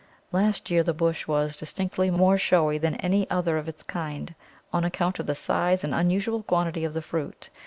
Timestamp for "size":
5.35-5.83